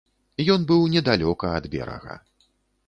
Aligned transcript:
Ён 0.53 0.61
быў 0.71 0.81
недалёка 0.95 1.53
ад 1.59 1.65
берага. 1.77 2.21